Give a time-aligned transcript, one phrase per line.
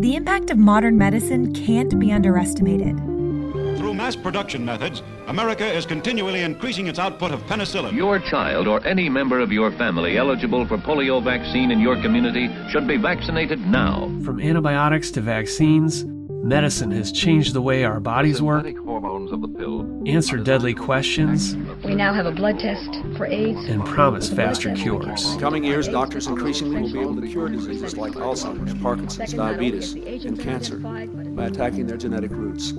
[0.00, 2.96] The impact of modern medicine can't be underestimated.
[3.78, 7.96] Through mass production methods, America is continually increasing its output of penicillin.
[7.96, 12.48] Your child or any member of your family eligible for polio vaccine in your community
[12.70, 14.08] should be vaccinated now.
[14.24, 19.48] From antibiotics to vaccines, medicine has changed the way our bodies work, hormones of the
[19.48, 19.84] pill.
[20.06, 23.64] answered deadly questions, We now have a blood test for AIDS.
[23.68, 25.34] and promise faster cures.
[25.34, 29.94] In coming years, doctors increasingly will be able to cure diseases like Alzheimer's, Parkinson's, diabetes,
[30.24, 32.72] and cancer by attacking their genetic roots.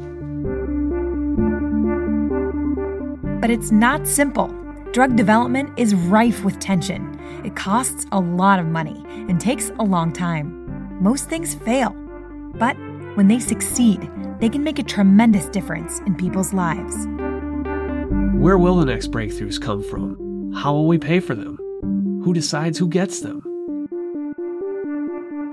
[3.39, 4.53] But it's not simple.
[4.91, 7.17] Drug development is rife with tension.
[7.45, 10.99] It costs a lot of money and takes a long time.
[11.01, 11.91] Most things fail.
[12.55, 12.75] But
[13.15, 17.07] when they succeed, they can make a tremendous difference in people's lives.
[18.11, 20.51] Where will the next breakthroughs come from?
[20.55, 21.57] How will we pay for them?
[22.23, 23.43] Who decides who gets them?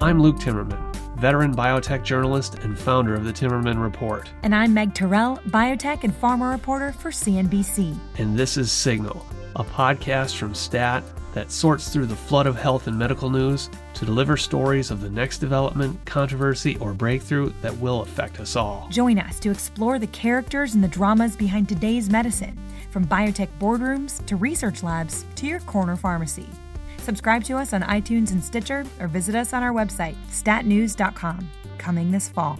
[0.00, 4.94] I'm Luke Timmerman, veteran biotech journalist and founder of the Timmerman Report, And I'm Meg
[4.94, 7.94] Tirrell, biotech and pharma reporter for CNBC.
[8.18, 9.26] and this is Signal,
[9.56, 11.02] a podcast from STAT
[11.36, 15.10] that sorts through the flood of health and medical news to deliver stories of the
[15.10, 18.88] next development, controversy, or breakthrough that will affect us all.
[18.90, 22.58] Join us to explore the characters and the dramas behind today's medicine,
[22.90, 26.48] from biotech boardrooms to research labs to your corner pharmacy.
[26.96, 31.50] Subscribe to us on iTunes and Stitcher or visit us on our website, statnews.com.
[31.76, 32.58] Coming this fall.